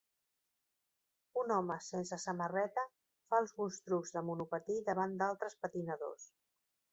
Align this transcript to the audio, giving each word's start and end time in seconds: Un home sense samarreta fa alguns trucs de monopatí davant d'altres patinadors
Un 1.41 1.51
home 1.57 1.75
sense 1.87 2.17
samarreta 2.23 2.85
fa 3.33 3.41
alguns 3.43 3.77
trucs 3.91 4.15
de 4.17 4.25
monopatí 4.31 4.79
davant 4.89 5.15
d'altres 5.21 5.59
patinadors 5.67 6.27